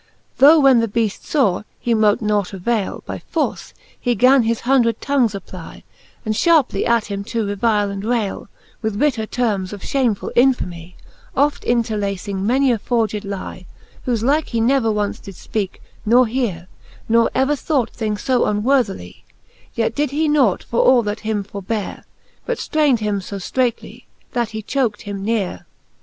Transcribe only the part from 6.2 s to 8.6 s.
And fharpely at him to revile and raile,